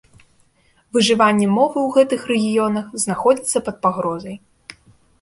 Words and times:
Выжыванне 0.97 1.47
мовы 1.57 1.77
ў 1.83 1.89
гэтых 1.99 2.21
рэгіёнах 2.33 2.85
знаходзіцца 3.07 3.57
пад 3.71 3.75
пагрозай. 3.85 4.35